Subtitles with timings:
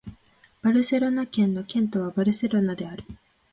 [0.63, 3.03] バルセロナ県の県都はバルセロナである